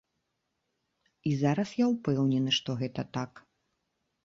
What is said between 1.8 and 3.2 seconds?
я ўпэўнены, што гэта